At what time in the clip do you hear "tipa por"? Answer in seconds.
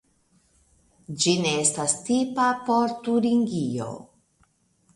2.09-2.97